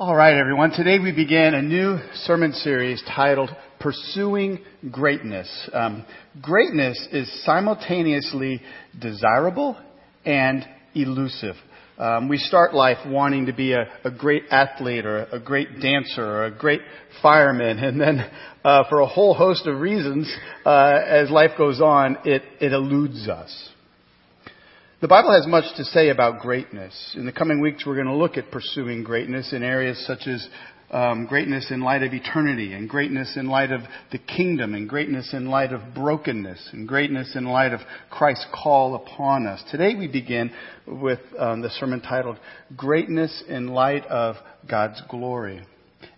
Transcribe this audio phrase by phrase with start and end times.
[0.00, 0.70] All right, everyone.
[0.70, 5.68] Today we begin a new sermon series titled Pursuing Greatness.
[5.74, 6.06] Um,
[6.40, 8.62] greatness is simultaneously
[8.98, 9.76] desirable
[10.24, 11.54] and elusive.
[11.98, 16.24] Um, we start life wanting to be a, a great athlete or a, great dancer
[16.24, 16.80] or a great
[17.20, 18.20] fireman, and then
[18.64, 23.28] uh, for a whole host of reasons, uh, as life goes on, it, it eludes
[23.28, 23.68] us.
[25.00, 27.14] The Bible has much to say about greatness.
[27.16, 30.46] In the coming weeks, we're going to look at pursuing greatness in areas such as
[30.90, 33.80] um, greatness in light of eternity, and greatness in light of
[34.12, 38.94] the kingdom, and greatness in light of brokenness, and greatness in light of Christ's call
[38.94, 39.62] upon us.
[39.70, 40.50] Today we begin
[40.86, 42.36] with um, the sermon titled
[42.76, 44.34] Greatness in Light of
[44.68, 45.62] God's Glory.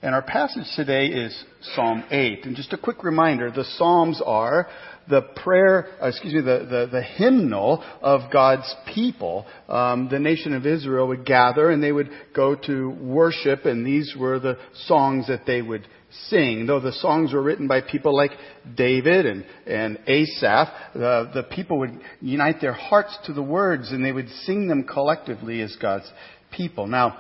[0.03, 1.45] And our passage today is
[1.77, 2.47] Psalm 8.
[2.47, 4.67] And just a quick reminder, the Psalms are
[5.09, 9.47] the prayer, uh, excuse me, the, the, the, hymnal of God's people.
[9.69, 14.15] Um, the nation of Israel would gather and they would go to worship, and these
[14.19, 15.87] were the songs that they would
[16.29, 16.67] sing.
[16.67, 18.33] Though the songs were written by people like
[18.77, 24.05] David and, and Asaph, the, the people would unite their hearts to the words and
[24.05, 26.11] they would sing them collectively as God's
[26.51, 26.87] people.
[26.87, 27.19] Now,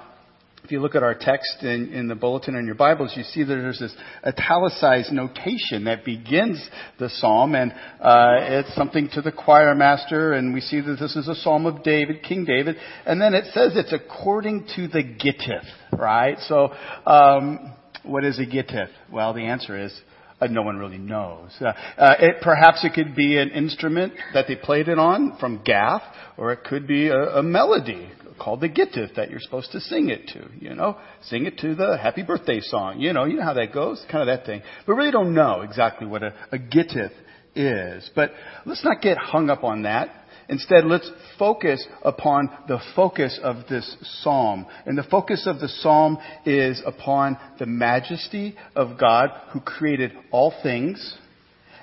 [0.64, 3.42] if you look at our text in, in, the bulletin in your Bibles, you see
[3.42, 6.64] that there's this italicized notation that begins
[7.00, 11.16] the psalm, and uh, it's something to the choir master, and we see that this
[11.16, 15.02] is a psalm of David, King David, and then it says it's according to the
[15.02, 15.66] Gittith,
[15.98, 16.38] right?
[16.46, 16.72] So,
[17.06, 18.90] um, what is a Gittith?
[19.10, 19.92] Well, the answer is
[20.40, 21.50] uh, no one really knows.
[21.60, 25.62] Uh, uh, it, perhaps it could be an instrument that they played it on from
[25.64, 26.02] Gath,
[26.36, 30.08] or it could be a, a melody called the Gittith that you're supposed to sing
[30.08, 33.44] it to, you know, sing it to the happy birthday song, you know, you know
[33.44, 34.62] how that goes, kind of that thing.
[34.86, 37.12] But really don't know exactly what a, a Gittith
[37.54, 38.10] is.
[38.14, 38.32] But
[38.64, 40.10] let's not get hung up on that.
[40.48, 44.66] Instead, let's focus upon the focus of this psalm.
[44.84, 50.52] And the focus of the psalm is upon the majesty of God who created all
[50.62, 51.16] things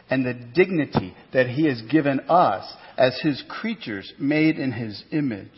[0.10, 5.50] and the dignity that he has given us as his creatures made in his image.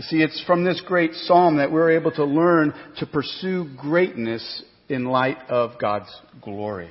[0.00, 5.06] See, it's from this great psalm that we're able to learn to pursue greatness in
[5.06, 6.90] light of God's glory.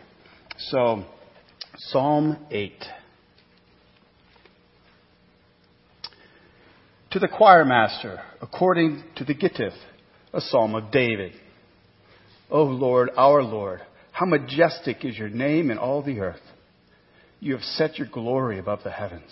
[0.58, 1.06] So,
[1.78, 2.74] Psalm 8.
[7.12, 9.78] To the choir master, according to the Gittith,
[10.34, 11.34] a psalm of David.
[12.50, 16.42] O Lord, our Lord, how majestic is your name in all the earth.
[17.40, 19.32] You have set your glory above the heavens.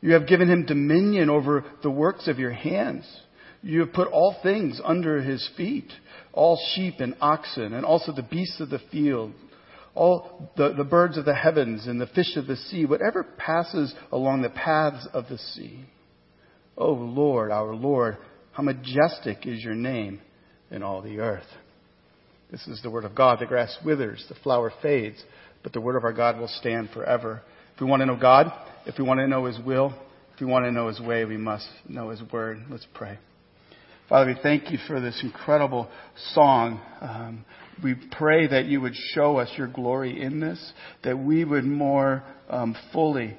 [0.00, 3.04] You have given him dominion over the works of your hands.
[3.62, 5.90] You have put all things under his feet,
[6.32, 9.32] all sheep and oxen, and also the beasts of the field,
[9.94, 13.94] all the, the birds of the heavens and the fish of the sea, whatever passes
[14.12, 15.86] along the paths of the sea.
[16.78, 18.18] O oh Lord, our Lord,
[18.52, 20.20] how majestic is your name
[20.70, 21.46] in all the earth.
[22.50, 23.40] This is the word of God.
[23.40, 25.22] The grass withers, the flower fades,
[25.62, 27.42] but the word of our God will stand forever.
[27.74, 28.52] If we want to know God,
[28.86, 29.92] if we want to know His will,
[30.34, 32.64] if we want to know His way, we must know His word.
[32.70, 33.18] Let's pray.
[34.08, 35.88] Father, we thank you for this incredible
[36.32, 36.80] song.
[37.00, 37.44] Um,
[37.82, 42.22] we pray that you would show us your glory in this, that we would more
[42.48, 43.36] um, fully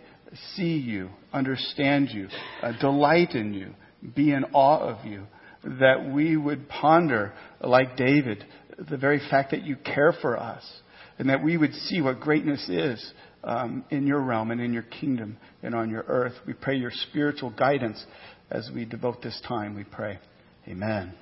[0.55, 2.27] see you, understand you,
[2.61, 3.73] uh, delight in you,
[4.13, 5.23] be in awe of you,
[5.63, 8.43] that we would ponder, like David,
[8.89, 10.63] the very fact that you care for us,
[11.17, 13.13] and that we would see what greatness is
[13.43, 16.33] um, in your realm and in your kingdom and on your earth.
[16.45, 18.03] We pray your spiritual guidance
[18.49, 19.75] as we devote this time.
[19.75, 20.19] We pray.
[20.67, 21.13] Amen.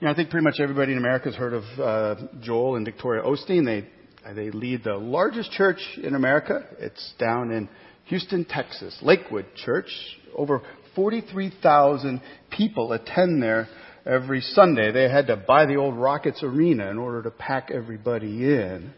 [0.00, 2.84] You know, I think pretty much everybody in America has heard of uh, Joel and
[2.84, 3.64] Victoria Osteen.
[3.64, 3.88] They
[4.34, 6.66] they lead the largest church in America.
[6.78, 7.68] It's down in
[8.06, 9.88] Houston, Texas, Lakewood Church.
[10.34, 10.62] Over
[10.94, 12.20] 43,000
[12.50, 13.68] people attend there
[14.06, 14.92] every Sunday.
[14.92, 18.92] They had to buy the old Rockets Arena in order to pack everybody in.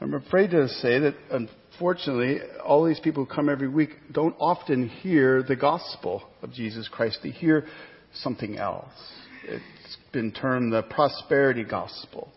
[0.00, 4.88] I'm afraid to say that unfortunately, all these people who come every week don't often
[4.88, 7.18] hear the gospel of Jesus Christ.
[7.22, 7.64] They hear
[8.14, 8.92] something else.
[9.44, 12.30] It's been termed the prosperity gospel.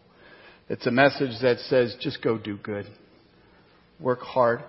[0.70, 2.86] It's a message that says just go do good,
[4.00, 4.64] work hard,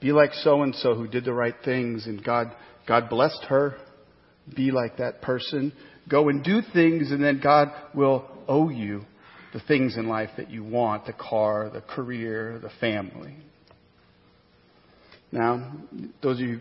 [0.00, 2.54] be like so and so who did the right things, and God,
[2.86, 3.76] God blessed her,
[4.54, 5.72] be like that person.
[6.08, 9.02] Go and do things, and then God will owe you
[9.52, 13.36] the things in life that you want the car, the career, the family.
[15.32, 15.72] Now,
[16.22, 16.60] those of you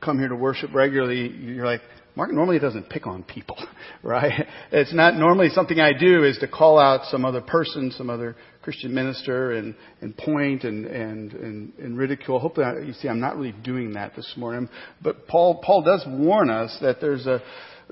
[0.00, 1.82] come here to worship regularly, you're like,
[2.16, 3.56] Mark normally doesn't pick on people,
[4.02, 4.46] right?
[4.72, 8.36] It's not normally something I do is to call out some other person, some other
[8.62, 12.38] Christian minister and, and point and, and, and, and ridicule.
[12.38, 14.68] Hopefully I, you see I'm not really doing that this morning.
[15.02, 17.42] But Paul, Paul does warn us that there's a,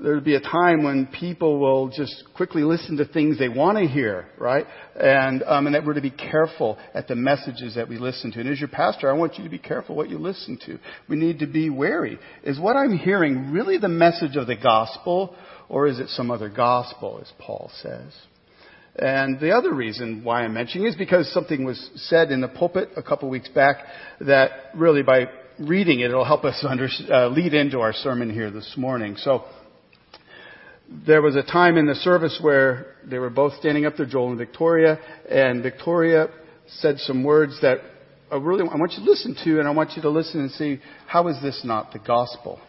[0.01, 3.85] there'll be a time when people will just quickly listen to things they want to
[3.85, 4.65] hear, right?
[4.95, 8.39] And, um, and that we're to be careful at the messages that we listen to.
[8.39, 10.79] And as your pastor, I want you to be careful what you listen to.
[11.07, 12.19] We need to be wary.
[12.43, 15.35] Is what I'm hearing really the message of the gospel,
[15.67, 18.13] or is it some other gospel, as Paul says?
[18.95, 22.89] And the other reason why I'm mentioning is because something was said in the pulpit
[22.97, 23.77] a couple weeks back
[24.19, 25.27] that really by
[25.59, 29.15] reading it, it'll help us under, uh, lead into our sermon here this morning.
[29.17, 29.45] So,
[31.05, 34.29] there was a time in the service where they were both standing up there, Joel
[34.29, 34.99] and Victoria,
[35.29, 36.27] and Victoria
[36.67, 37.79] said some words that
[38.31, 40.51] I really I want you to listen to, and I want you to listen and
[40.51, 42.59] see how is this not the gospel.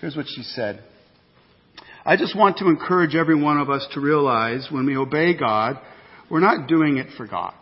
[0.00, 0.82] Here's what she said.
[2.04, 5.78] I just want to encourage every one of us to realize when we obey God,
[6.30, 7.52] we're not doing it for God.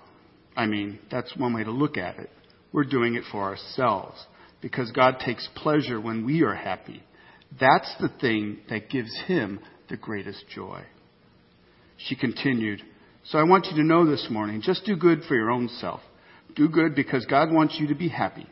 [0.56, 2.30] I mean, that's one way to look at it.
[2.72, 4.16] We're doing it for ourselves
[4.60, 7.02] because God takes pleasure when we are happy.
[7.58, 10.82] That's the thing that gives him the greatest joy.
[11.96, 12.82] She continued,
[13.24, 16.00] So I want you to know this morning, just do good for your own self.
[16.54, 18.46] Do good because God wants you to be happy.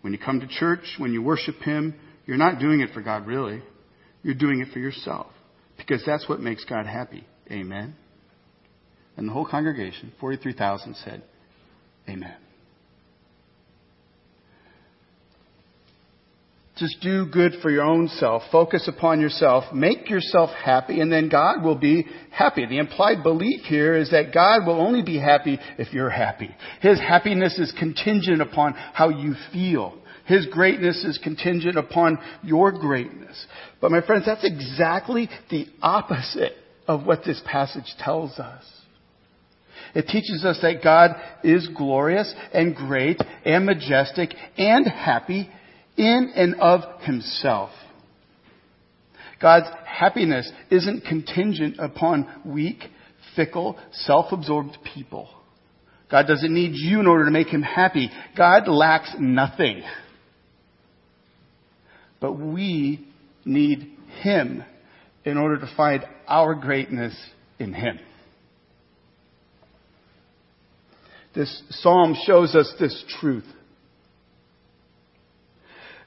[0.00, 1.94] When you come to church, when you worship Him,
[2.26, 3.62] you're not doing it for God really.
[4.22, 5.28] You're doing it for yourself.
[5.76, 7.26] Because that's what makes God happy.
[7.50, 7.96] Amen.
[9.16, 11.22] And the whole congregation, 43,000, said,
[12.08, 12.36] Amen.
[16.78, 18.42] Just do good for your own self.
[18.52, 19.64] Focus upon yourself.
[19.74, 22.66] Make yourself happy, and then God will be happy.
[22.66, 26.54] The implied belief here is that God will only be happy if you're happy.
[26.80, 29.98] His happiness is contingent upon how you feel.
[30.26, 33.46] His greatness is contingent upon your greatness.
[33.80, 36.52] But my friends, that's exactly the opposite
[36.86, 38.62] of what this passage tells us.
[39.94, 45.50] It teaches us that God is glorious and great and majestic and happy
[45.98, 47.70] in and of himself.
[49.40, 52.84] God's happiness isn't contingent upon weak,
[53.36, 55.28] fickle, self-absorbed people.
[56.10, 58.10] God doesn't need you in order to make him happy.
[58.36, 59.82] God lacks nothing.
[62.20, 63.06] But we
[63.44, 63.92] need
[64.22, 64.64] him
[65.24, 67.14] in order to find our greatness
[67.58, 67.98] in him.
[71.34, 73.44] This psalm shows us this truth.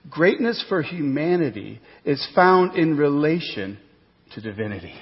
[0.09, 3.77] Greatness for humanity is found in relation
[4.33, 4.95] to divinity.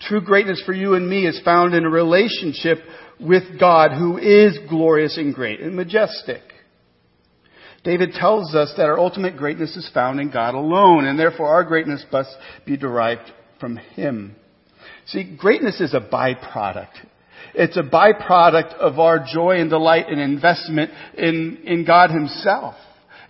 [0.00, 2.78] True greatness for you and me is found in a relationship
[3.20, 6.42] with God who is glorious and great and majestic.
[7.84, 11.64] David tells us that our ultimate greatness is found in God alone, and therefore our
[11.64, 12.34] greatness must
[12.66, 13.30] be derived
[13.60, 14.34] from Him.
[15.06, 17.06] See, greatness is a byproduct.
[17.54, 22.74] It's a byproduct of our joy and delight and investment in, in God Himself.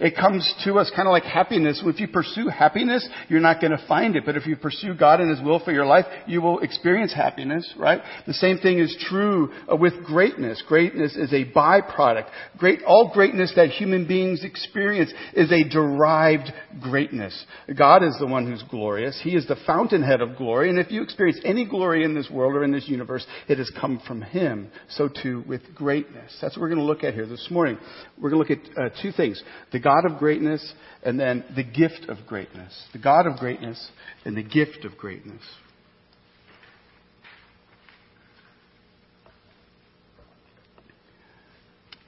[0.04, 1.82] It comes to us kind of like happiness.
[1.82, 4.24] If you pursue happiness, you're not going to find it.
[4.26, 7.72] But if you pursue God and His will for your life, you will experience happiness,
[7.78, 8.02] right?
[8.26, 10.62] The same thing is true uh, with greatness.
[10.68, 12.26] Greatness is a byproduct.
[12.58, 17.46] Great, all greatness that human beings experience is a derived greatness.
[17.74, 19.18] God is the one who's glorious.
[19.24, 20.68] He is the fountainhead of glory.
[20.68, 23.70] And if you experience any glory in this world or in this universe, it has
[23.80, 24.68] come from Him.
[24.90, 26.36] So too with greatness.
[26.42, 27.78] That's what we're going to look at here this morning.
[28.20, 29.42] We're going to look at uh, two things.
[29.72, 32.72] The God of greatness and then the gift of greatness.
[32.92, 33.90] The God of greatness
[34.24, 35.42] and the gift of greatness.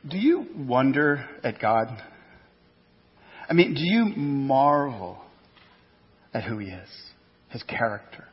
[0.09, 1.88] Do you wonder at God?
[3.49, 5.19] I mean, do you marvel
[6.33, 6.88] at who He is?
[7.49, 8.25] His character,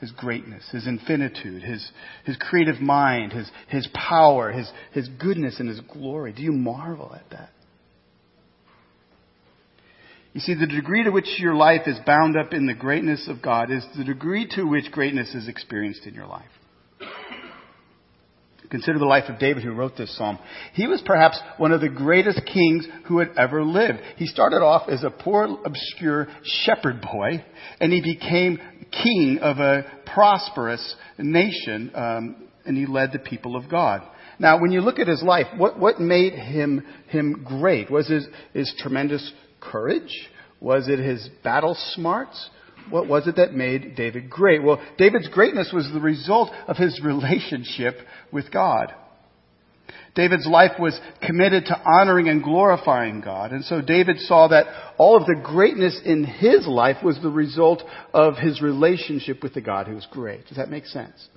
[0.00, 1.90] His greatness, His infinitude, His,
[2.24, 6.32] His creative mind, His, His power, His, His goodness, and His glory.
[6.32, 7.50] Do you marvel at that?
[10.36, 13.40] You see, the degree to which your life is bound up in the greatness of
[13.40, 16.50] God is the degree to which greatness is experienced in your life.
[18.68, 20.38] Consider the life of David who wrote this psalm.
[20.74, 23.98] He was perhaps one of the greatest kings who had ever lived.
[24.18, 27.42] He started off as a poor, obscure shepherd boy,
[27.80, 28.60] and he became
[28.92, 34.02] king of a prosperous nation, um, and he led the people of God.
[34.38, 37.90] Now, when you look at his life, what, what made him, him great?
[37.90, 39.32] Was his, his tremendous
[39.70, 40.28] courage?
[40.60, 42.50] Was it his battle smarts?
[42.90, 44.62] What was it that made David great?
[44.62, 47.96] Well, David's greatness was the result of his relationship
[48.32, 48.92] with God.
[50.14, 53.52] David's life was committed to honoring and glorifying God.
[53.52, 57.82] And so David saw that all of the greatness in his life was the result
[58.14, 60.46] of his relationship with the God who is great.
[60.46, 61.28] Does that make sense?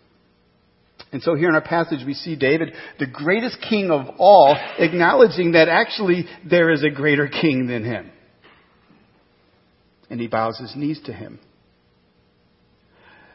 [1.12, 5.54] And so here in our passage we see David, the greatest king of all, acknowledging
[5.54, 8.12] that actually there is a greater king than him.
[10.10, 11.40] And he bows his knees to him.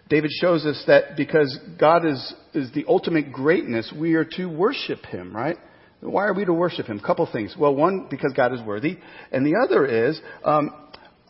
[0.09, 5.05] David shows us that because God is, is the ultimate greatness, we are to worship
[5.07, 5.57] Him, right?
[6.01, 6.99] Why are we to worship Him?
[6.99, 7.55] A couple things.
[7.59, 8.99] Well, one, because God is worthy.
[9.33, 10.71] And the other is, um,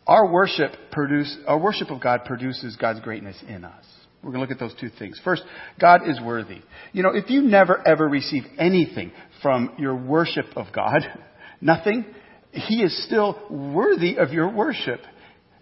[0.07, 3.85] our worship produce, our worship of God produces God's greatness in us.
[4.23, 5.21] We're going to look at those two things.
[5.23, 5.43] First,
[5.81, 6.63] God is worthy.
[6.93, 11.03] You know, if you never ever receive anything from your worship of God,
[11.61, 12.07] nothing,
[12.51, 15.01] He is still worthy of your worship.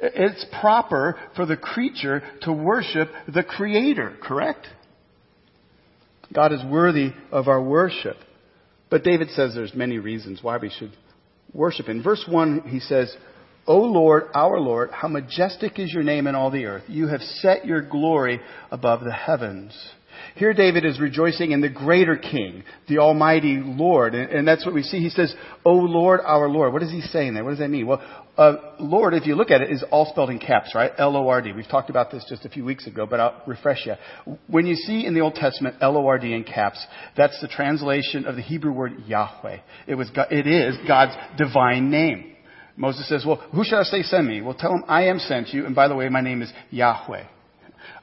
[0.02, 4.66] It's proper for the creature to worship the Creator, correct?
[6.32, 8.16] God is worthy of our worship.
[8.90, 10.92] But David says there's many reasons why we should
[11.54, 11.88] worship.
[11.88, 13.14] In verse 1, he says,
[13.66, 16.84] O Lord, our Lord, how majestic is your name in all the earth.
[16.88, 18.40] You have set your glory
[18.72, 19.72] above the heavens.
[20.34, 24.14] Here David is rejoicing in the greater king, the almighty Lord.
[24.14, 24.98] And, that's what we see.
[24.98, 26.72] He says, O Lord, our Lord.
[26.72, 27.44] What is he saying there?
[27.44, 27.86] What does that mean?
[27.86, 28.02] Well,
[28.36, 30.90] uh, Lord, if you look at it, is all spelled in caps, right?
[30.96, 31.52] L-O-R-D.
[31.52, 33.94] We've talked about this just a few weeks ago, but I'll refresh you.
[34.46, 36.84] When you see in the Old Testament L-O-R-D in caps,
[37.16, 39.58] that's the translation of the Hebrew word Yahweh.
[39.86, 42.34] It was, it is God's divine name.
[42.76, 44.40] Moses says, well, who shall I say send me?
[44.40, 47.24] Well, tell him I am sent you, and by the way, my name is Yahweh.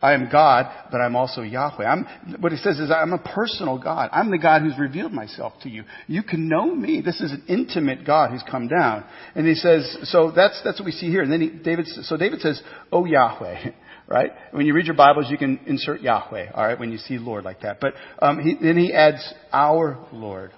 [0.01, 1.83] I am God, but I'm also Yahweh.
[1.83, 2.07] I'm,
[2.39, 4.09] what it says is I'm a personal God.
[4.13, 5.83] I'm the God who's revealed myself to you.
[6.07, 7.01] You can know me.
[7.01, 9.03] This is an intimate God who's come down.
[9.35, 11.21] And he says, so that's, that's what we see here.
[11.21, 13.71] And then he, David, so David says, Oh Yahweh.
[14.11, 14.31] Right?
[14.49, 17.61] When you read your Bibles, you can insert Yahweh, alright, when you see Lord like
[17.61, 17.79] that.
[17.79, 19.21] But, um, he, then he adds,
[19.53, 20.51] our Lord.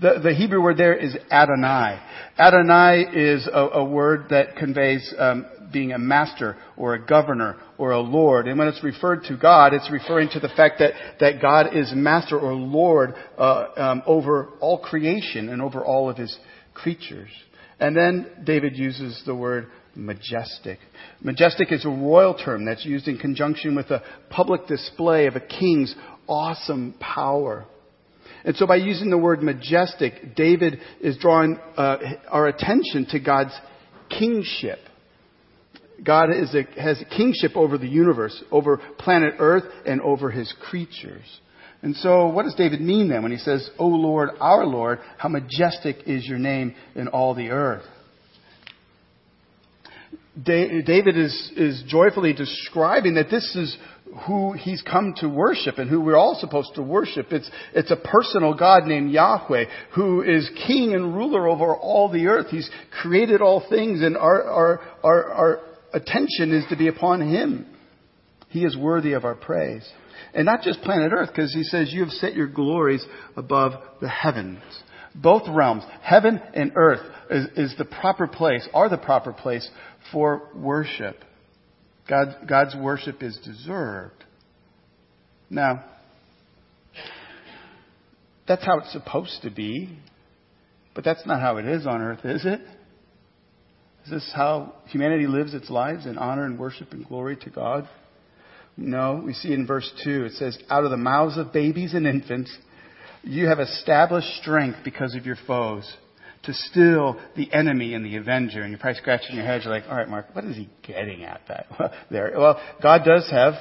[0.00, 2.00] The, the Hebrew word there is Adonai.
[2.36, 7.92] Adonai is a, a word that conveys um, being a master or a governor or
[7.92, 8.48] a lord.
[8.48, 11.92] And when it's referred to God, it's referring to the fact that, that God is
[11.94, 16.36] master or lord uh, um, over all creation and over all of his
[16.74, 17.30] creatures.
[17.80, 20.78] And then David uses the word majestic.
[21.20, 25.40] Majestic is a royal term that's used in conjunction with a public display of a
[25.40, 25.94] king's
[26.28, 27.66] awesome power.
[28.44, 31.98] And so by using the word majestic, David is drawing uh,
[32.28, 33.52] our attention to God's
[34.08, 34.78] kingship.
[36.02, 41.40] God a, has kingship over the universe, over planet Earth, and over his creatures.
[41.82, 45.28] And so, what does David mean then when he says, O Lord, our Lord, how
[45.28, 47.84] majestic is your name in all the earth?
[50.42, 53.76] David is, is joyfully describing that this is
[54.26, 57.26] who he's come to worship and who we're all supposed to worship.
[57.32, 59.64] It's, it's a personal God named Yahweh
[59.94, 62.46] who is king and ruler over all the earth.
[62.50, 62.70] He's
[63.02, 65.60] created all things and our, our, our, our
[65.92, 67.66] attention is to be upon Him.
[68.48, 69.88] He is worthy of our praise.
[70.34, 73.04] And not just planet Earth, because He says, You have set your glories
[73.36, 74.62] above the heavens.
[75.14, 79.68] Both realms, heaven and earth, is, is the proper place, are the proper place
[80.12, 81.16] for worship.
[82.08, 84.24] God, God's worship is deserved.
[85.50, 85.84] Now,
[88.46, 89.98] that's how it's supposed to be,
[90.94, 92.60] but that's not how it is on earth, is it?
[94.08, 97.86] Is this how humanity lives its lives in honor and worship and glory to God?
[98.74, 102.06] No, we see in verse 2, it says, Out of the mouths of babies and
[102.06, 102.56] infants,
[103.22, 105.94] you have established strength because of your foes
[106.44, 108.62] to still the enemy and the avenger.
[108.62, 109.60] And you're probably scratching your head.
[109.62, 111.66] You're like, all right, Mark, what is he getting at that
[112.10, 112.32] there?
[112.34, 113.54] Well, God does have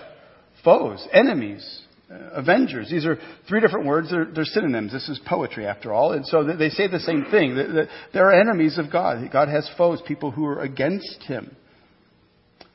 [0.63, 1.81] foes, enemies.
[2.09, 2.89] Uh, avengers.
[2.89, 3.17] These are
[3.49, 4.09] three different words.
[4.09, 4.93] They're, they're, synonyms.
[4.93, 6.13] This is poetry, after all.
[6.13, 7.53] And so they say the same thing.
[8.13, 9.29] There are enemies of God.
[9.29, 11.53] God has foes, people who are against Him.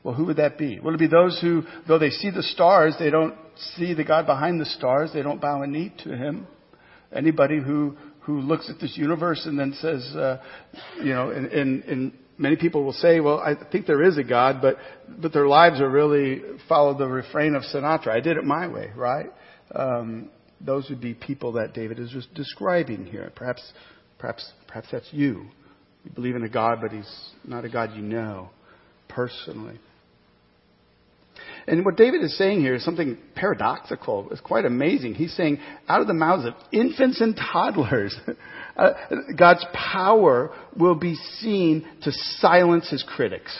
[0.03, 0.79] Well, who would that be?
[0.79, 3.33] Would it be those who, though they see the stars, they don't
[3.75, 5.09] see the God behind the stars?
[5.15, 6.45] They don't bow a knee to Him?
[7.11, 10.43] Anybody who, who looks at this universe and then says, uh,
[10.99, 14.23] you know, in, and, and many people will say, well, I think there is a
[14.23, 18.09] God, but, but their lives are really follow the refrain of Sinatra.
[18.09, 19.27] I did it my way, right?
[19.73, 20.29] Um,
[20.61, 23.31] those would be people that David is just describing here.
[23.35, 23.61] Perhaps,
[24.17, 25.45] perhaps, perhaps that's you.
[26.03, 28.49] You believe in a God, but he's not a God you know
[29.09, 29.79] personally.
[31.65, 34.27] And what David is saying here is something paradoxical.
[34.31, 35.15] It's quite amazing.
[35.15, 38.15] He's saying, out of the mouths of infants and toddlers.
[38.75, 38.91] Uh,
[39.37, 43.55] God's power will be seen to silence his critics.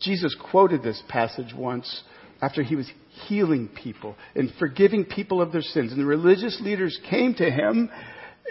[0.00, 2.02] Jesus quoted this passage once
[2.40, 2.90] after he was
[3.26, 5.92] healing people and forgiving people of their sins.
[5.92, 7.90] And the religious leaders came to him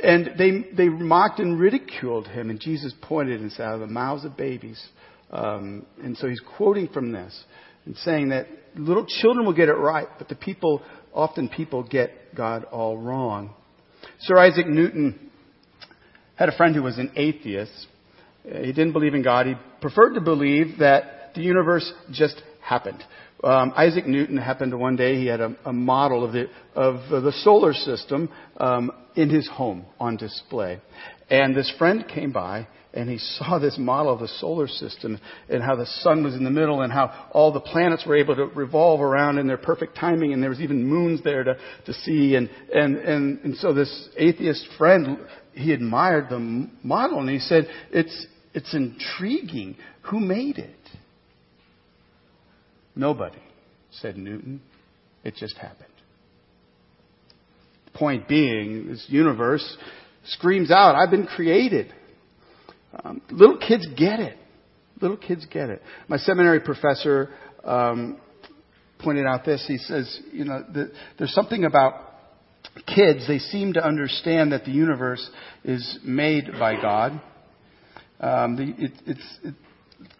[0.04, 2.50] and they, they mocked and ridiculed him.
[2.50, 4.82] And Jesus pointed and said, out of the mouths of babies.
[5.32, 7.44] Um, and so he's quoting from this
[7.86, 10.82] and saying that little children will get it right, but the people,
[11.14, 13.56] often people get God all wrong.
[14.22, 15.32] Sir Isaac Newton
[16.36, 17.88] had a friend who was an atheist.
[18.44, 19.46] He didn't believe in God.
[19.46, 23.02] He preferred to believe that the universe just happened.
[23.42, 27.10] Um, Isaac Newton happened to one day, he had a, a model of the, of
[27.10, 30.82] the solar system um, in his home on display.
[31.30, 35.62] And this friend came by and he saw this model of the solar system and
[35.62, 38.46] how the sun was in the middle and how all the planets were able to
[38.46, 41.56] revolve around in their perfect timing and there was even moons there to,
[41.86, 45.20] to see and, and, and, and so this atheist friend,
[45.54, 49.76] he admired the model and he said, it's, it's intriguing.
[50.10, 50.76] Who made it?
[52.96, 53.42] Nobody,
[53.92, 54.62] said Newton.
[55.24, 55.86] It just happened.
[57.94, 59.78] Point being, this universe
[60.26, 61.94] screams out, I've been created.
[63.04, 64.38] Um, little kids get it.
[65.02, 65.82] Little kids get it.
[66.08, 67.30] My seminary professor
[67.64, 68.20] um,
[69.00, 69.64] pointed out this.
[69.68, 71.94] He says, you know, the, there's something about
[72.86, 73.28] kids.
[73.28, 75.28] They seem to understand that the universe
[75.64, 77.22] is made by God.
[78.20, 79.54] Um, the, it, it's it,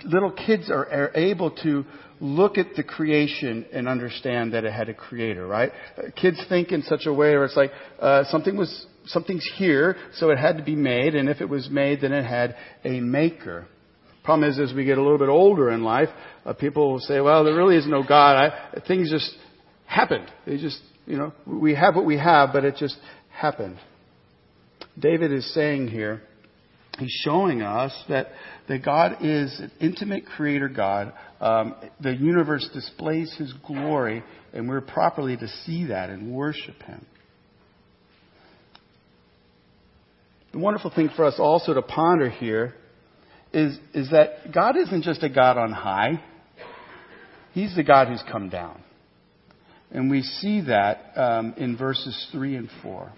[0.06, 1.86] little kids are, are able to
[2.20, 5.72] look at the creation and understand that it had a creator, right?
[6.16, 10.30] Kids think in such a way where it's like uh, something was something's here, so
[10.30, 13.68] it had to be made, and if it was made, then it had a maker.
[14.24, 16.10] Problem is, as we get a little bit older in life,
[16.46, 18.36] uh, people will say, "Well, there really is no God.
[18.36, 19.36] I, things just
[19.86, 20.32] happened.
[20.46, 22.98] They just, you know, we have what we have, but it just
[23.30, 23.78] happened."
[24.98, 26.22] David is saying here,
[26.98, 28.28] he's showing us that
[28.68, 31.14] that God is an intimate creator God.
[31.42, 37.06] Um, the universe displays His glory, and we're properly to see that and worship Him.
[40.52, 42.74] The wonderful thing for us also to ponder here
[43.54, 46.24] is, is that God isn't just a God on high.
[47.54, 48.82] He's the God who's come down.
[49.92, 53.12] And we see that um, in verses 3 and 4.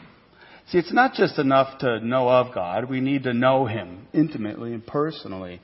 [0.69, 2.89] See, it's not just enough to know of God.
[2.89, 5.59] We need to know Him intimately and personally.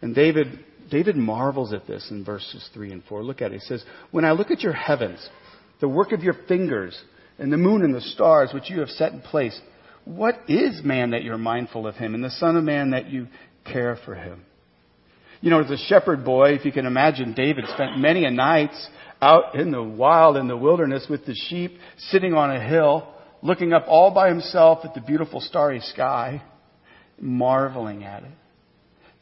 [0.00, 3.24] And David, David marvels at this in verses 3 and 4.
[3.24, 3.60] Look at it.
[3.60, 5.28] He says, When I look at your heavens,
[5.80, 6.96] the work of your fingers,
[7.38, 9.60] and the moon and the stars which you have set in place,
[10.04, 13.28] what is man that you're mindful of him, and the Son of Man that you
[13.64, 14.44] care for him?
[15.40, 18.88] You know, as a shepherd boy, if you can imagine, David spent many a nights
[19.20, 23.08] out in the wild, in the wilderness with the sheep, sitting on a hill,
[23.42, 26.42] looking up all by himself at the beautiful starry sky,
[27.20, 28.30] marveling at it.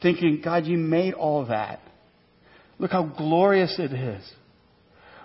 [0.00, 1.80] Thinking, God, you made all that.
[2.78, 4.28] Look how glorious it is.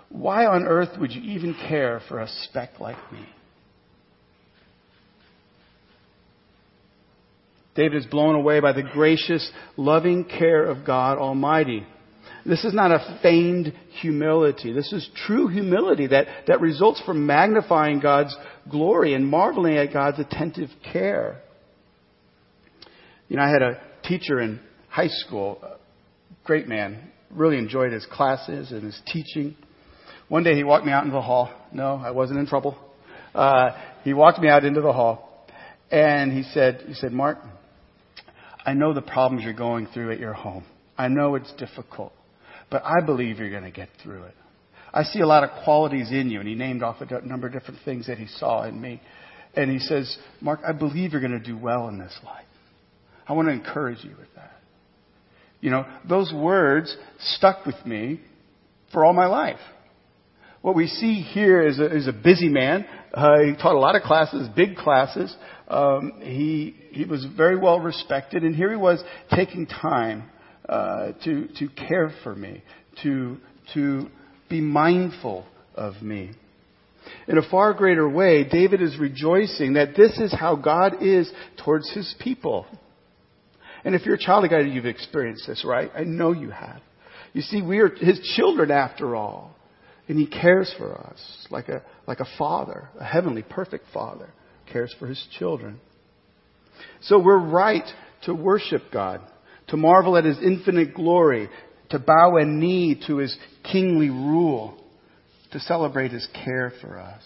[0.08, 3.26] Why on earth would you even care for a speck like me?
[7.74, 11.86] David is blown away by the gracious, loving care of God Almighty.
[12.44, 14.72] This is not a feigned humility.
[14.72, 18.34] This is true humility that, that results from magnifying God's
[18.70, 21.42] glory and marveling at God's attentive care.
[23.28, 25.60] You know, I had a teacher in high school,
[26.44, 29.54] great man, really enjoyed his classes and his teaching.
[30.28, 31.50] One day he walked me out into the hall.
[31.72, 32.78] No, I wasn't in trouble.
[33.34, 33.70] Uh,
[34.04, 35.46] he walked me out into the hall
[35.90, 37.38] and he said, he said, Mark,
[38.68, 40.62] I know the problems you're going through at your home.
[40.98, 42.12] I know it's difficult,
[42.70, 44.34] but I believe you're going to get through it.
[44.92, 46.38] I see a lot of qualities in you.
[46.38, 49.00] And he named off a number of different things that he saw in me.
[49.54, 52.44] And he says, Mark, I believe you're going to do well in this life.
[53.26, 54.60] I want to encourage you with that.
[55.62, 58.20] You know, those words stuck with me
[58.92, 59.60] for all my life.
[60.60, 62.84] What we see here is a, is a busy man.
[63.14, 65.34] Uh, he taught a lot of classes, big classes.
[65.68, 69.02] Um, he he was very well respected, and here he was
[69.34, 70.24] taking time
[70.68, 72.62] uh, to to care for me,
[73.02, 73.36] to
[73.74, 74.08] to
[74.48, 76.30] be mindful of me.
[77.26, 81.30] In a far greater way, David is rejoicing that this is how God is
[81.62, 82.66] towards his people.
[83.84, 85.90] And if you're a child of God, you've experienced this, right?
[85.94, 86.80] I know you have.
[87.32, 89.54] You see, we are his children after all.
[90.08, 94.32] And he cares for us like a, like a father, a heavenly, perfect father
[94.70, 95.80] cares for his children.
[97.02, 97.88] So we're right
[98.24, 99.20] to worship God,
[99.68, 101.48] to marvel at his infinite glory,
[101.90, 103.36] to bow a knee to his
[103.70, 104.78] kingly rule,
[105.52, 107.22] to celebrate his care for us.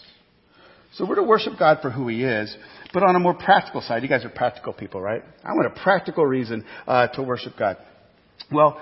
[0.95, 2.55] So we're to worship God for who He is,
[2.93, 4.03] but on a more practical side.
[4.03, 5.23] You guys are practical people, right?
[5.43, 7.77] I want a practical reason uh, to worship God.
[8.51, 8.79] Well,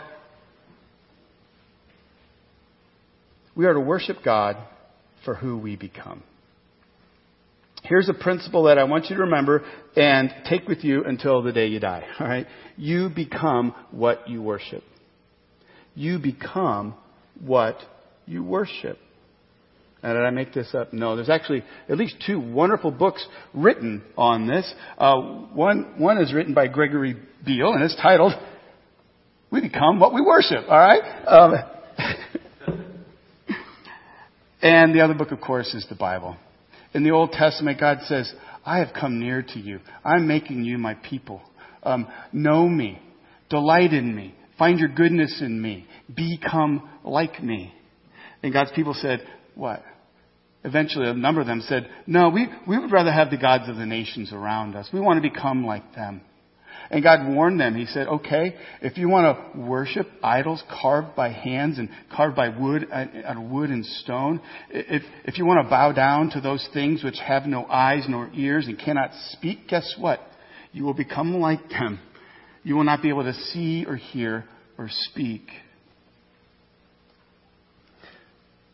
[3.55, 4.57] we are to worship God
[5.23, 6.23] for who we become.
[7.83, 9.63] Here's a principle that I want you to remember
[9.95, 12.05] and take with you until the day you die.
[12.19, 12.47] All right?
[12.77, 14.83] You become what you worship.
[15.95, 16.95] You become
[17.39, 17.77] what
[18.25, 18.97] you worship.
[20.03, 20.93] Now, did I make this up?
[20.93, 21.15] No.
[21.15, 24.71] There's actually at least two wonderful books written on this.
[24.97, 27.15] Uh, one, one is written by Gregory
[27.45, 28.33] Beale, and it's titled
[29.51, 31.03] "We Become What We Worship." All right.
[31.27, 31.53] Um,
[34.61, 36.35] and the other book, of course, is the Bible.
[36.93, 38.33] In the Old Testament, God says,
[38.65, 39.79] "I have come near to you.
[40.03, 41.41] I'm making you my people.
[41.83, 43.01] Um, know me,
[43.49, 47.73] delight in me, find your goodness in me, become like me."
[48.43, 49.25] And God's people said,
[49.55, 49.83] "What?
[50.63, 53.77] eventually a number of them said, no, we, we would rather have the gods of
[53.77, 54.89] the nations around us.
[54.93, 56.21] We want to become like them.
[56.91, 57.73] And God warned them.
[57.73, 62.49] He said, okay, if you want to worship idols carved by hands and carved by
[62.49, 66.41] wood, uh, out of wood and stone, if, if you want to bow down to
[66.41, 70.19] those things which have no eyes nor ears and cannot speak, guess what?
[70.73, 71.97] You will become like them.
[72.63, 74.43] You will not be able to see or hear
[74.77, 75.43] or speak.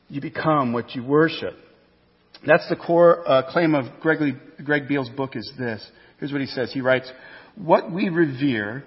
[0.09, 1.53] You become what you worship.
[2.47, 5.87] That's the core uh, claim of Greg, Greg Beale's book is this.
[6.19, 6.71] Here's what he says.
[6.73, 7.11] He writes,
[7.57, 8.83] what we revere,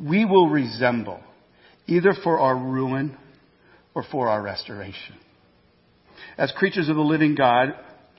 [0.00, 1.20] we will resemble,
[1.86, 3.16] either for our ruin
[3.94, 5.16] or for our restoration.
[6.38, 7.74] As creatures of the living God,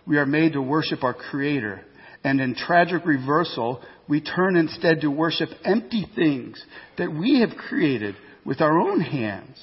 [0.06, 1.82] we are made to worship our Creator.
[2.24, 6.64] And in tragic reversal, we turn instead to worship empty things
[6.98, 9.58] that we have created with our own hands.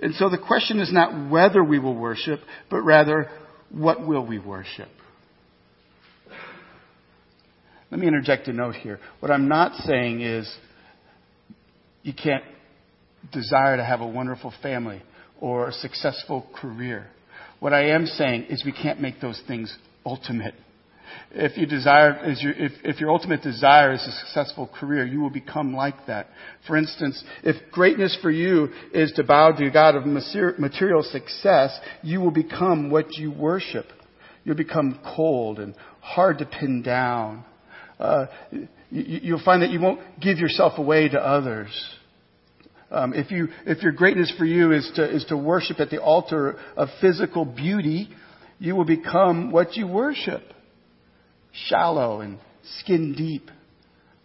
[0.00, 2.40] And so the question is not whether we will worship,
[2.70, 3.30] but rather
[3.70, 4.88] what will we worship?
[7.90, 8.98] Let me interject a note here.
[9.20, 10.52] What I'm not saying is
[12.02, 12.44] you can't
[13.32, 15.02] desire to have a wonderful family
[15.40, 17.06] or a successful career.
[17.60, 20.54] What I am saying is we can't make those things ultimate.
[21.30, 25.74] If you desire, if, if your ultimate desire is a successful career, you will become
[25.74, 26.26] like that.
[26.66, 31.78] For instance, if greatness for you is to bow to a God of material success,
[32.02, 33.86] you will become what you worship.
[34.44, 37.44] You'll become cold and hard to pin down.
[37.98, 38.26] Uh,
[38.90, 41.68] you, will find that you won't give yourself away to others.
[42.90, 46.00] Um, if you, if your greatness for you is to, is to worship at the
[46.00, 48.08] altar of physical beauty,
[48.58, 50.42] you will become what you worship
[51.68, 52.38] shallow and
[52.80, 53.50] skin deep,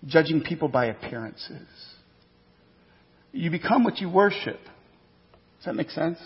[0.06, 1.68] judging people by appearances.
[3.32, 4.60] You become what you worship.
[5.58, 6.18] Does that make sense?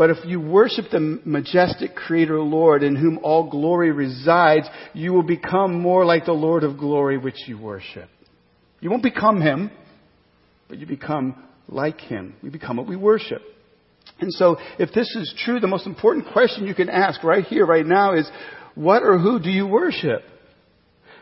[0.00, 5.22] But if you worship the majestic Creator Lord in whom all glory resides, you will
[5.22, 8.08] become more like the Lord of glory which you worship.
[8.80, 9.70] You won't become Him,
[10.70, 11.34] but you become
[11.68, 12.34] like Him.
[12.42, 13.42] We become what we worship.
[14.20, 17.66] And so, if this is true, the most important question you can ask right here,
[17.66, 18.26] right now is,
[18.74, 20.22] what or who do you worship?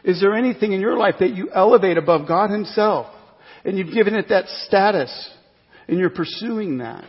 [0.05, 3.09] Is there anything in your life that you elevate above God Himself?
[3.65, 5.31] And you've given it that status,
[5.89, 7.05] and you're pursuing that.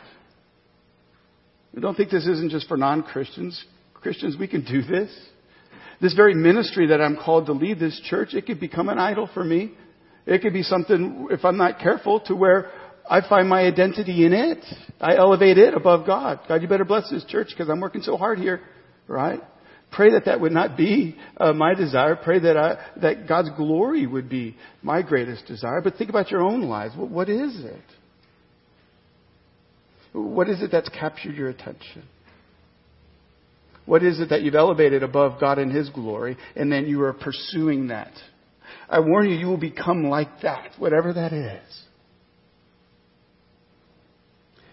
[1.78, 3.64] Don't think this isn't just for non-Christians.
[3.94, 5.10] Christians, we can do this.
[6.02, 9.30] This very ministry that I'm called to lead this church, it could become an idol
[9.34, 9.74] for me.
[10.26, 12.72] It could be something, if I'm not careful, to where
[13.10, 14.64] I find my identity in it.
[15.02, 16.40] I elevate it above God.
[16.48, 18.62] God, you better bless this church because I'm working so hard here,
[19.08, 19.42] right?
[19.92, 22.16] Pray that that would not be uh, my desire.
[22.16, 25.82] Pray that I, that God's glory would be my greatest desire.
[25.82, 26.94] But think about your own lives.
[26.96, 27.82] what is it?
[30.14, 32.04] What is it that's captured your attention?
[33.86, 37.14] What is it that you've elevated above God and His glory, and then you are
[37.14, 38.12] pursuing that?
[38.88, 41.82] I warn you, you will become like that, whatever that is.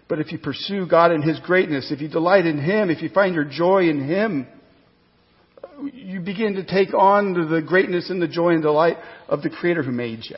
[0.09, 3.09] But if you pursue God and His greatness, if you delight in Him, if you
[3.09, 4.47] find your joy in Him,
[5.93, 8.97] you begin to take on the greatness and the joy and delight
[9.29, 10.37] of the Creator who made you.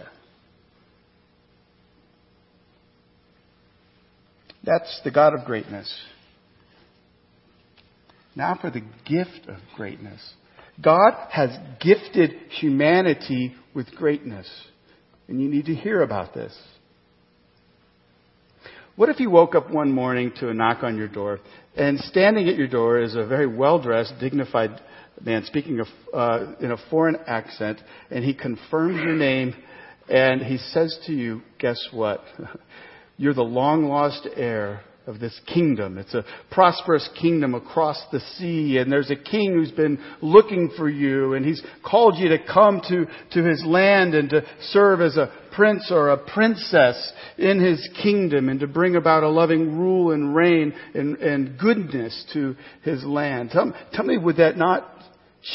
[4.69, 5.91] That's the God of greatness.
[8.37, 10.21] Now for the gift of greatness.
[10.85, 11.49] God has
[11.81, 14.47] gifted humanity with greatness.
[15.27, 16.55] And you need to hear about this.
[18.95, 21.41] What if you woke up one morning to a knock on your door,
[21.75, 24.79] and standing at your door is a very well dressed, dignified
[25.25, 25.81] man speaking
[26.13, 29.55] uh, in a foreign accent, and he confirms your name,
[30.11, 32.21] and he says to you, Guess what?
[33.19, 35.99] You're the long lost heir of this kingdom.
[35.99, 40.89] It's a prosperous kingdom across the sea, and there's a king who's been looking for
[40.89, 45.17] you, and he's called you to come to, to his land and to serve as
[45.17, 50.13] a prince or a princess in his kingdom and to bring about a loving rule
[50.13, 53.51] and reign and, and goodness to his land.
[53.51, 54.87] Tell, tell me, would that not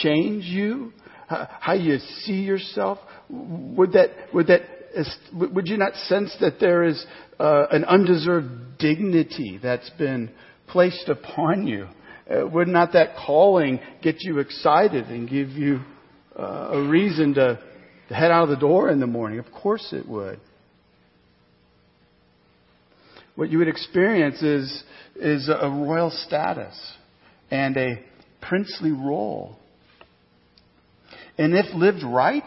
[0.01, 0.91] change you?
[1.27, 2.97] How you see yourself?
[3.29, 4.61] Would that, would that
[5.33, 7.03] would you not sense that there is
[7.39, 10.29] uh, an undeserved dignity that's been
[10.67, 11.87] placed upon you?
[12.29, 15.81] Uh, would not that calling get you excited and give you
[16.37, 17.59] uh, a reason to,
[18.09, 19.39] head out of the door in the morning?
[19.39, 20.39] Of course it would.
[23.35, 24.83] What you would experience is,
[25.15, 26.79] is a royal status
[27.49, 27.99] and a
[28.41, 29.57] princely role.
[31.37, 32.43] And if lived right,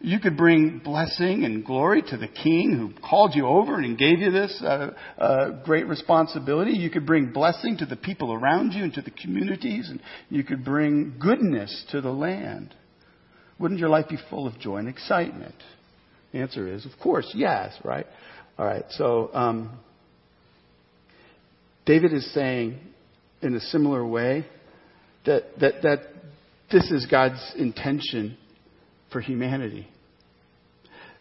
[0.00, 4.18] you could bring blessing and glory to the king who called you over and gave
[4.18, 6.72] you this uh, uh, great responsibility.
[6.72, 10.44] You could bring blessing to the people around you and to the communities, and you
[10.44, 12.74] could bring goodness to the land.
[13.58, 15.54] Wouldn't your life be full of joy and excitement?
[16.32, 18.06] The answer is, of course, yes, right?
[18.58, 19.78] All right, so um,
[21.86, 22.78] David is saying
[23.40, 24.46] in a similar way
[25.24, 25.98] that, that, that
[26.70, 28.36] this is God's intention
[29.16, 29.88] for humanity.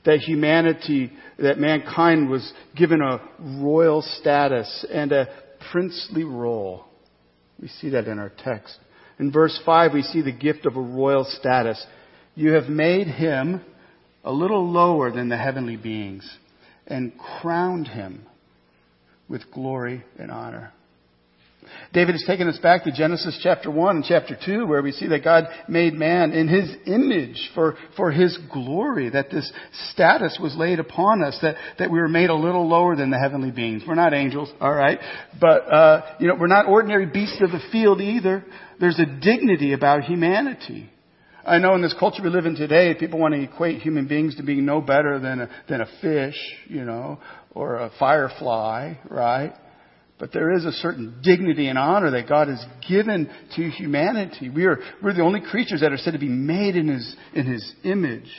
[0.03, 5.29] That humanity, that mankind was given a royal status and a
[5.71, 6.83] princely role.
[7.57, 8.77] We see that in our text.
[9.17, 11.81] In verse 5, we see the gift of a royal status.
[12.35, 13.61] You have made him
[14.25, 16.29] a little lower than the heavenly beings
[16.87, 18.25] and crowned him
[19.29, 20.73] with glory and honor.
[21.93, 25.07] David has taken us back to Genesis chapter 1 and chapter 2 where we see
[25.07, 29.51] that God made man in his image for, for his glory, that this
[29.91, 33.19] status was laid upon us, that, that we were made a little lower than the
[33.19, 33.83] heavenly beings.
[33.87, 34.99] We're not angels, alright?
[35.39, 38.45] But, uh, you know, we're not ordinary beasts of the field either.
[38.79, 40.89] There's a dignity about humanity.
[41.45, 44.35] I know in this culture we live in today, people want to equate human beings
[44.37, 46.35] to being no better than a, than a fish,
[46.67, 47.19] you know,
[47.51, 49.53] or a firefly, right?
[50.17, 54.49] But there is a certain dignity and honor that God has given to humanity.
[54.49, 57.45] We are, we're the only creatures that are said to be made in His, in
[57.45, 58.31] His image.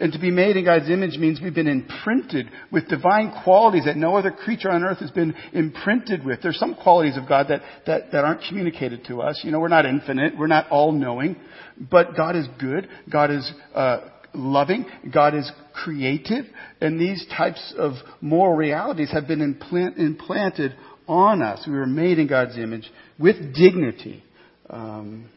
[0.00, 3.96] And to be made in God's image means we've been imprinted with divine qualities that
[3.96, 6.40] no other creature on earth has been imprinted with.
[6.42, 9.40] There's some qualities of God that, that, that aren't communicated to us.
[9.44, 10.36] You know, we're not infinite.
[10.36, 11.36] We're not all knowing.
[11.78, 12.88] But God is good.
[13.10, 14.86] God is uh, loving.
[15.12, 16.44] God is creative.
[16.80, 20.74] And these types of moral realities have been implant, implanted
[21.06, 21.64] on us.
[21.66, 24.22] We were made in God's image with dignity.
[24.68, 25.28] Um,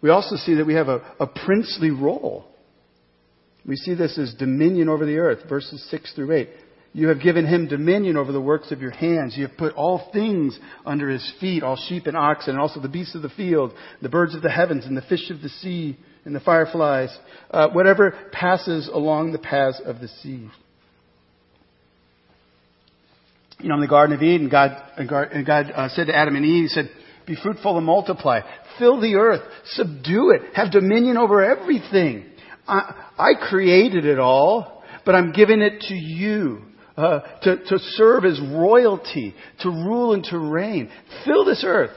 [0.00, 2.44] we also see that we have a, a princely role.
[3.66, 6.48] We see this as dominion over the earth, verses 6 through 8.
[6.94, 9.34] You have given him dominion over the works of your hands.
[9.36, 12.88] You have put all things under his feet, all sheep and oxen, and also the
[12.88, 13.72] beasts of the field,
[14.02, 17.16] the birds of the heavens, and the fish of the sea, and the fireflies,
[17.50, 20.48] uh, whatever passes along the paths of the sea.
[23.58, 24.76] You know, in the Garden of Eden, God,
[25.08, 26.90] God uh, said to Adam and Eve, He said,
[27.26, 28.40] be fruitful and multiply.
[28.78, 29.42] Fill the earth.
[29.66, 30.54] Subdue it.
[30.54, 32.26] Have dominion over everything.
[32.66, 36.62] I, I created it all, but I'm giving it to you.
[36.94, 40.90] Uh, to, to serve as royalty, to rule and to reign.
[41.24, 41.90] Fill this earth.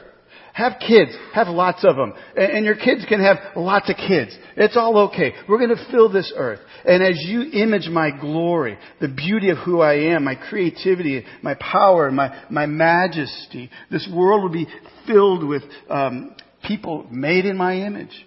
[0.55, 1.11] Have kids.
[1.33, 2.13] Have lots of them.
[2.37, 4.33] And your kids can have lots of kids.
[4.55, 5.33] It's all okay.
[5.49, 6.61] We're going to fill this earth.
[6.85, 11.55] And as you image my glory, the beauty of who I am, my creativity, my
[11.55, 14.67] power, my, my majesty, this world will be
[15.05, 16.33] filled with um,
[16.65, 18.25] people made in my image.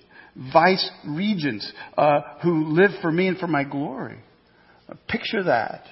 [0.52, 4.18] Vice regents uh, who live for me and for my glory.
[5.08, 5.84] Picture that.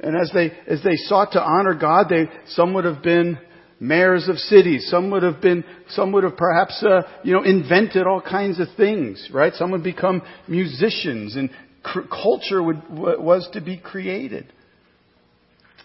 [0.00, 3.36] And as they, as they sought to honor God, they, some would have been
[3.80, 4.88] mayors of cities.
[4.90, 8.68] Some would have been, some would have perhaps, uh, you know, invented all kinds of
[8.76, 9.52] things, right?
[9.54, 11.50] Some would become musicians and
[11.82, 14.52] cr- culture would, w- was to be created.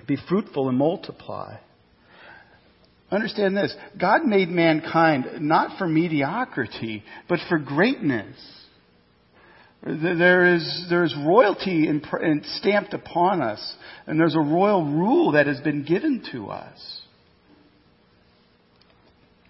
[0.07, 1.57] Be fruitful and multiply.
[3.11, 3.75] Understand this.
[3.99, 8.35] God made mankind not for mediocrity, but for greatness.
[9.85, 13.75] There is, there is royalty in, in stamped upon us,
[14.07, 17.02] and there's a royal rule that has been given to us.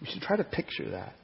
[0.04, 1.16] We should try to picture that.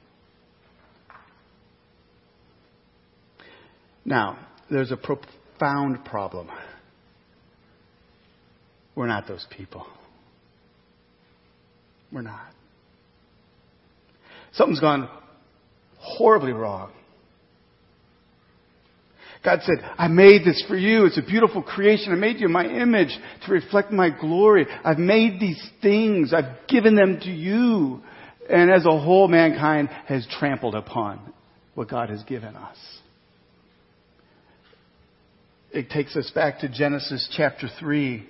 [4.06, 4.38] Now,
[4.70, 6.48] there's a profound problem.
[8.96, 9.86] We're not those people.
[12.10, 12.48] We're not.
[14.52, 15.10] Something's gone
[15.98, 16.90] horribly wrong.
[19.44, 21.04] God said, I made this for you.
[21.04, 22.12] It's a beautiful creation.
[22.12, 23.16] I made you in my image
[23.46, 24.66] to reflect my glory.
[24.84, 26.32] I've made these things.
[26.32, 28.02] I've given them to you.
[28.50, 31.20] And as a whole, mankind has trampled upon
[31.74, 32.76] what God has given us.
[35.72, 38.26] It takes us back to Genesis chapter 3,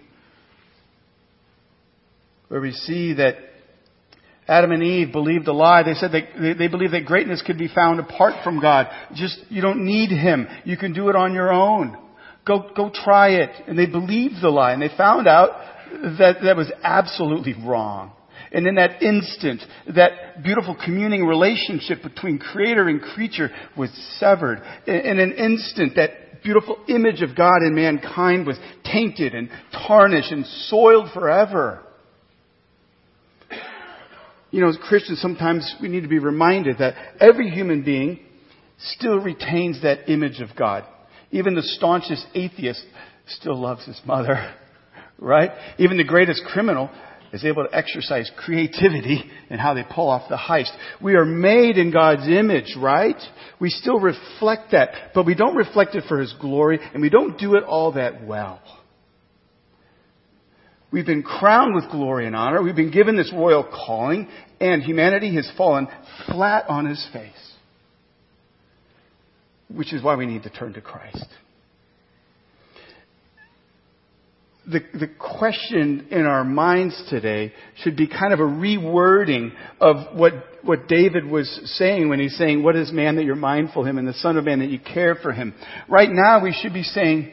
[2.48, 3.36] where we see that
[4.46, 5.84] Adam and Eve believed a lie.
[5.84, 8.88] They said they, they believed that greatness could be found apart from God.
[9.14, 10.48] Just, you don't need Him.
[10.64, 11.96] You can do it on your own.
[12.46, 13.50] Go, go try it.
[13.68, 15.50] And they believed the lie and they found out
[16.18, 18.12] that that was absolutely wrong.
[18.52, 19.62] And in that instant,
[19.94, 24.62] that beautiful communing relationship between creator and creature was severed.
[24.86, 29.50] In an instant, that beautiful image of God in mankind was tainted and
[29.86, 31.82] tarnished and soiled forever.
[34.50, 38.18] You know, as Christians, sometimes we need to be reminded that every human being
[38.78, 40.84] still retains that image of God.
[41.30, 42.84] Even the staunchest atheist
[43.26, 44.54] still loves his mother,
[45.18, 45.50] right?
[45.78, 46.90] Even the greatest criminal
[47.32, 50.72] is able to exercise creativity in how they pull off the heist.
[51.00, 53.20] We are made in God's image, right?
[53.60, 57.38] We still reflect that, but we don't reflect it for His glory, and we don't
[57.38, 58.60] do it all that well.
[60.92, 62.62] We've been crowned with glory and honor.
[62.62, 64.28] We've been given this royal calling,
[64.60, 65.86] and humanity has fallen
[66.26, 67.32] flat on his face.
[69.68, 71.26] Which is why we need to turn to Christ.
[74.66, 80.34] The, the question in our minds today should be kind of a rewording of what,
[80.62, 83.98] what David was saying when he's saying, What is man that you're mindful of him,
[83.98, 85.54] and the Son of Man that you care for him?
[85.88, 87.32] Right now, we should be saying,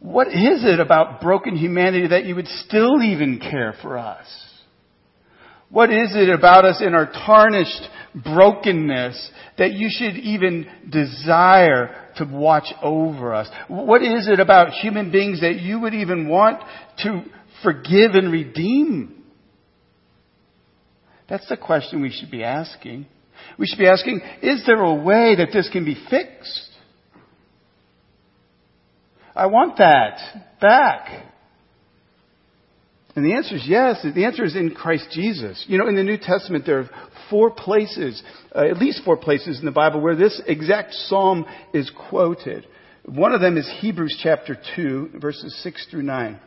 [0.00, 4.26] what is it about broken humanity that you would still even care for us?
[5.68, 7.82] What is it about us in our tarnished
[8.14, 13.48] brokenness that you should even desire to watch over us?
[13.68, 16.62] What is it about human beings that you would even want
[17.04, 17.22] to
[17.62, 19.22] forgive and redeem?
[21.28, 23.06] That's the question we should be asking.
[23.58, 26.68] We should be asking, is there a way that this can be fixed?
[29.34, 30.18] I want that
[30.60, 31.29] back.
[33.16, 34.02] And the answer is yes.
[34.02, 35.64] The answer is in Christ Jesus.
[35.66, 36.90] You know, in the New Testament, there are
[37.28, 38.22] four places,
[38.54, 41.44] uh, at least four places in the Bible where this exact psalm
[41.74, 42.66] is quoted.
[43.04, 46.40] One of them is Hebrews chapter 2, verses 6 through 9.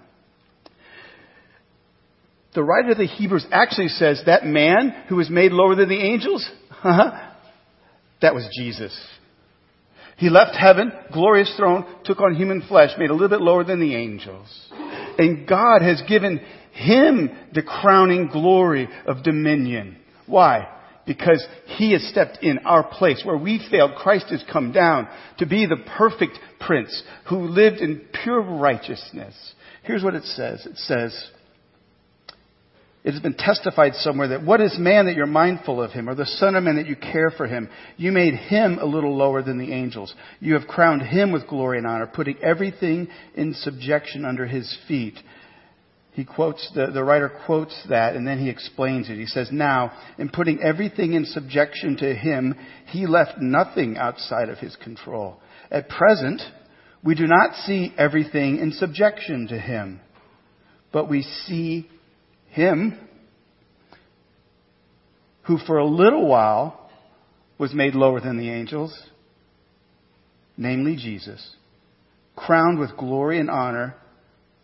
[2.54, 6.00] The writer of the Hebrews actually says that man who was made lower than the
[6.00, 7.32] angels, huh?
[8.22, 8.96] that was Jesus.
[10.18, 13.80] He left heaven, glorious throne, took on human flesh, made a little bit lower than
[13.80, 14.48] the angels.
[15.18, 16.42] And God has given
[16.74, 19.98] him the crowning glory of dominion.
[20.26, 20.68] Why?
[21.06, 21.46] Because
[21.78, 23.22] he has stepped in our place.
[23.26, 25.08] Where we failed, Christ has come down
[25.40, 29.36] to be the perfect prince who lived in pure righteousness.
[29.84, 30.66] Here's what it says.
[30.66, 31.30] It says,
[33.04, 36.16] it has been testified somewhere that what is man that you're mindful of him, or
[36.16, 37.70] the son of man that you care for him?
[37.98, 40.14] You made him a little lower than the angels.
[40.40, 45.20] You have crowned him with glory and honor, putting everything in subjection under his feet.
[46.14, 49.18] He quotes, the, the writer quotes that and then he explains it.
[49.18, 54.60] He says, Now, in putting everything in subjection to him, he left nothing outside of
[54.60, 55.42] his control.
[55.72, 56.42] At present,
[57.04, 60.00] we do not see everything in subjection to him,
[60.94, 61.90] but we see
[62.54, 62.98] him
[65.44, 66.90] who for a little while
[67.58, 68.98] was made lower than the angels,
[70.56, 71.56] namely Jesus,
[72.36, 73.96] crowned with glory and honor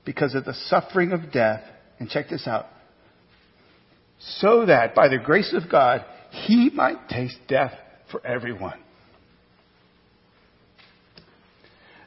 [0.06, 1.64] because of the suffering of death.
[2.00, 2.68] And check this out.
[4.20, 7.74] So that by the grace of God, he might taste death
[8.12, 8.80] for everyone.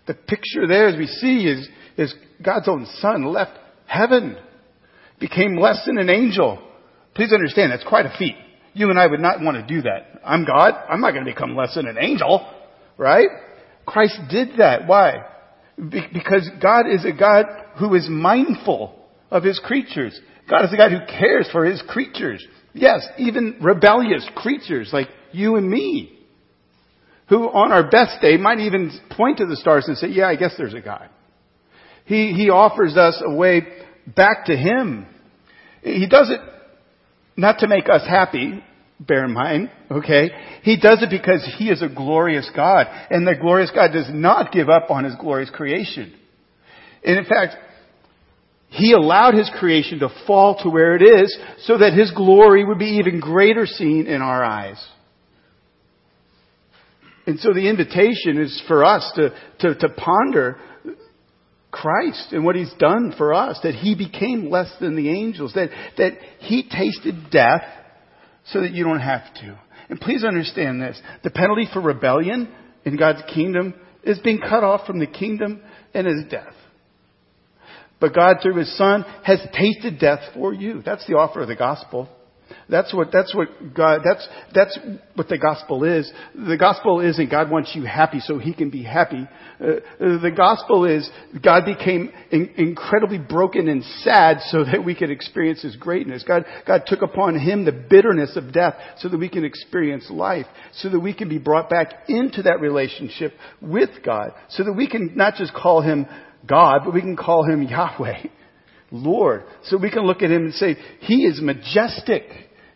[0.07, 4.38] The picture there, as we see, is, is God's own Son left heaven
[5.22, 6.58] became less than an angel.
[7.14, 8.35] Please understand, that's quite a feat.
[8.74, 10.20] You and I would not want to do that.
[10.24, 10.74] I'm God.
[10.88, 12.46] I'm not going to become less than an angel,
[12.98, 13.28] right?
[13.87, 14.87] Christ did that.
[14.87, 15.24] Why?
[15.78, 17.46] Be- because God is a God
[17.78, 18.98] who is mindful
[19.30, 20.18] of his creatures.
[20.50, 22.44] God is a God who cares for his creatures.
[22.75, 26.18] Yes, even rebellious creatures like you and me,
[27.29, 30.37] who on our best day might even point to the stars and say, yeah, I
[30.37, 31.08] guess there's a God.
[32.06, 33.66] He, he offers us a way
[34.06, 35.06] back to Him.
[35.83, 36.40] He does it
[37.37, 38.62] not to make us happy,
[39.00, 40.30] bear in mind, okay?
[40.62, 44.52] He does it because He is a glorious God, and the glorious God does not
[44.52, 46.14] give up on His glorious creation.
[47.04, 47.56] And in fact,
[48.68, 52.78] He allowed His creation to fall to where it is so that His glory would
[52.78, 54.83] be even greater seen in our eyes.
[57.26, 59.30] And so the invitation is for us to,
[59.60, 60.58] to, to ponder
[61.73, 65.70] Christ and what He's done for us, that He became less than the angels, that,
[65.98, 67.64] that He tasted death
[68.46, 69.58] so that you don't have to.
[69.88, 71.00] And please understand this.
[71.25, 72.52] The penalty for rebellion
[72.85, 75.62] in God's kingdom is being cut off from the kingdom
[75.94, 76.54] and is death.
[78.00, 80.83] But God, through His Son, has tasted death for you.
[80.83, 82.08] That's the offer of the gospel.
[82.69, 84.79] That's what, that's what God, that's, that's
[85.15, 86.10] what the gospel is.
[86.35, 89.29] The gospel isn't God wants you happy so he can be happy.
[89.60, 91.08] Uh, the gospel is
[91.42, 96.25] God became in, incredibly broken and sad so that we could experience his greatness.
[96.27, 100.46] God, God took upon him the bitterness of death so that we can experience life,
[100.75, 104.88] so that we can be brought back into that relationship with God, so that we
[104.88, 106.06] can not just call him
[106.46, 108.23] God, but we can call him Yahweh.
[108.92, 109.44] Lord.
[109.65, 112.25] So we can look at him and say, He is majestic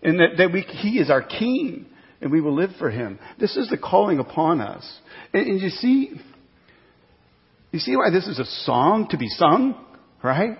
[0.06, 1.86] and that, that we, He is our King
[2.20, 3.18] and we will live for Him.
[3.40, 4.88] This is the calling upon us.
[5.34, 6.12] And, and you see,
[7.72, 9.74] you see why this is a song to be sung,
[10.22, 10.58] right?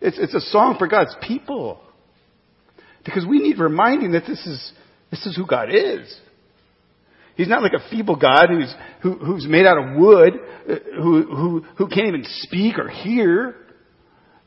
[0.00, 1.80] It's, it's a song for God's people.
[3.04, 4.72] Because we need reminding that this is,
[5.12, 6.12] this is who God is.
[7.36, 10.32] He's not like a feeble God who's, who, who's made out of wood,
[10.68, 13.54] uh, who, who, who can't even speak or hear.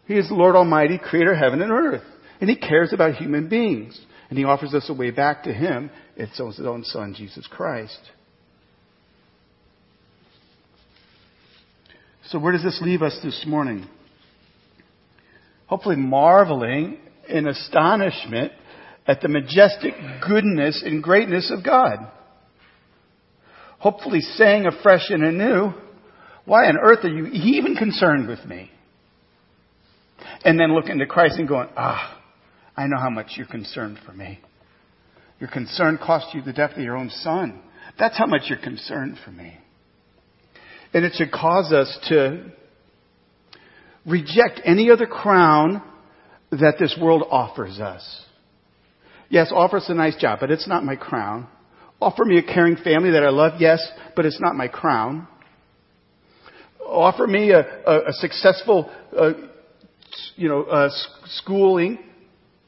[0.08, 2.04] He is the Lord Almighty, creator of heaven and earth.
[2.40, 4.00] And He cares about human beings.
[4.30, 5.90] And He offers us a way back to Him.
[6.16, 8.00] It's His own Son, Jesus Christ.
[12.30, 13.88] So where does this leave us this morning?
[15.68, 16.98] Hopefully marveling
[17.30, 18.52] in astonishment
[19.06, 19.94] at the majestic
[20.28, 22.00] goodness and greatness of God.
[23.80, 25.72] Hopefully saying afresh and anew,
[26.44, 28.72] why on earth are you even concerned with me?
[30.44, 32.17] and then looking to Christ and going, ah,
[32.78, 34.40] I know how much you're concerned for me.
[35.40, 37.60] Your concern cost you the death of your own son.
[38.00, 39.58] That's how much you're concerned for me.
[40.94, 42.52] And it should cause us to
[44.06, 45.82] reject any other crown
[46.52, 48.24] that this world offers us.
[49.30, 51.48] Yes, offer us a nice job, but it's not my crown.
[52.00, 55.28] Offer me a caring family that I love, yes, but it's not my crown.
[56.86, 59.32] Offer me a, a, a successful uh,
[60.36, 60.90] you know, uh,
[61.26, 62.00] schooling,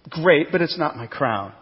[0.10, 1.54] great, but it's not my crown.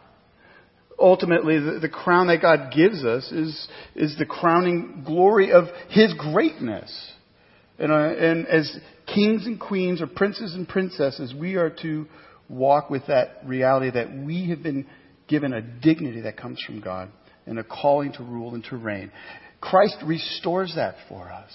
[1.00, 6.14] Ultimately, the, the crown that God gives us is, is the crowning glory of His
[6.14, 7.12] greatness.
[7.78, 8.76] And, uh, and as
[9.14, 12.08] kings and queens or princes and princesses, we are to
[12.50, 14.88] walk with that reality that we have been
[15.28, 17.10] given a dignity that comes from God
[17.46, 19.12] and a calling to rule and to reign.
[19.62, 21.52] Christ restores that for us.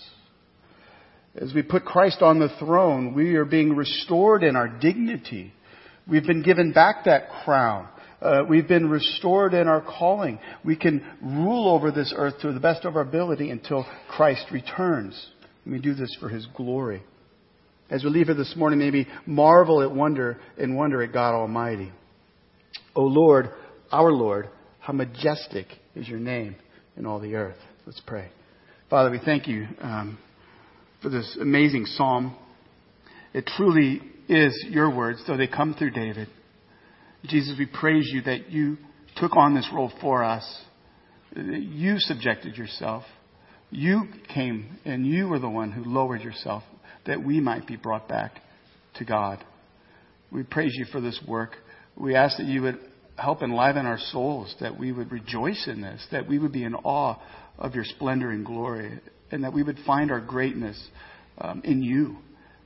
[1.35, 5.53] As we put Christ on the throne, we are being restored in our dignity.
[6.09, 7.89] We've been given back that crown.
[8.21, 10.39] Uh, we've been restored in our calling.
[10.65, 15.31] We can rule over this earth to the best of our ability until Christ returns.
[15.67, 17.03] We do this for His glory.
[17.91, 21.93] As we leave here this morning, maybe marvel at wonder and wonder at God Almighty.
[22.95, 23.51] O Lord,
[23.91, 24.49] our Lord,
[24.81, 26.57] how majestic is your name
[26.97, 27.59] in all the earth.
[27.87, 28.31] Let's pray.
[28.89, 29.67] Father, we thank you.
[29.81, 30.19] Um,
[31.03, 32.37] for this amazing psalm.
[33.35, 34.01] It truly
[34.33, 36.29] is your words, though they come through David.
[37.25, 38.79] Jesus, we praise you that you
[39.17, 40.63] took on this role for us.
[41.37, 43.05] You subjected yourself.
[43.71, 44.05] You
[44.35, 46.63] came and you were the one who lowered yourself
[47.07, 48.33] that we might be brought back
[48.97, 49.45] to God.
[50.31, 51.57] We praise you for this work.
[51.97, 52.79] We ask that you would
[53.17, 56.75] help enliven our souls, that we would rejoice in this, that we would be in
[56.75, 57.17] awe
[57.59, 58.99] of your splendor and glory
[59.31, 60.81] and that we would find our greatness
[61.39, 62.17] um, in you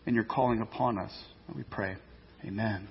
[0.07, 1.13] and your calling upon us.
[1.55, 1.97] We pray.
[2.45, 2.89] Amen.